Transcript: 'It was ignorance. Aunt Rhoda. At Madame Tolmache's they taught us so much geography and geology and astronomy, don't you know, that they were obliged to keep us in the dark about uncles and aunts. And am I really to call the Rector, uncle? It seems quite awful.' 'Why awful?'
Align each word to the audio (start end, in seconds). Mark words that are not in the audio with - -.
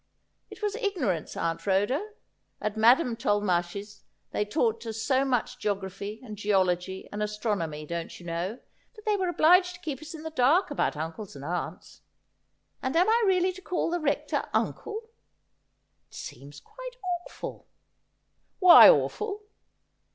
'It 0.49 0.63
was 0.63 0.73
ignorance. 0.77 1.37
Aunt 1.37 1.63
Rhoda. 1.67 2.03
At 2.59 2.75
Madame 2.75 3.15
Tolmache's 3.15 4.03
they 4.31 4.43
taught 4.43 4.83
us 4.87 4.99
so 4.99 5.23
much 5.23 5.59
geography 5.59 6.19
and 6.23 6.37
geology 6.39 7.07
and 7.11 7.21
astronomy, 7.21 7.85
don't 7.85 8.19
you 8.19 8.25
know, 8.25 8.57
that 8.95 9.05
they 9.05 9.15
were 9.15 9.27
obliged 9.29 9.75
to 9.75 9.81
keep 9.81 10.01
us 10.01 10.15
in 10.15 10.23
the 10.23 10.31
dark 10.31 10.71
about 10.71 10.97
uncles 10.97 11.35
and 11.35 11.45
aunts. 11.45 12.01
And 12.81 12.95
am 12.95 13.07
I 13.07 13.23
really 13.27 13.53
to 13.53 13.61
call 13.61 13.91
the 13.91 13.99
Rector, 13.99 14.49
uncle? 14.55 15.09
It 16.09 16.15
seems 16.15 16.59
quite 16.59 16.95
awful.' 17.27 17.67
'Why 18.57 18.89
awful?' 18.89 19.43